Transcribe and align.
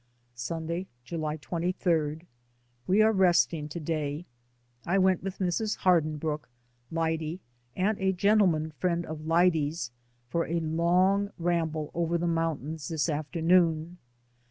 Sunday, 0.33 0.87
July 1.03 1.37
23. 1.37 2.21
We 2.87 3.03
are 3.03 3.11
resting 3.11 3.69
to 3.69 3.79
day. 3.79 4.25
I 4.83 4.97
went 4.97 5.21
with 5.21 5.37
Mrs. 5.37 5.77
Hardinbrooke, 5.81 6.49
Lyde 6.89 7.39
and 7.75 7.99
a 7.99 8.11
gentleman 8.11 8.71
friend 8.71 9.05
of 9.05 9.27
Lyde's, 9.27 9.91
for 10.27 10.47
a 10.47 10.59
long 10.59 11.29
ramble 11.37 11.91
over 11.93 12.17
the 12.17 12.25
moun 12.25 12.57
tains 12.57 12.87
this 12.89 13.09
afternoon. 13.09 13.99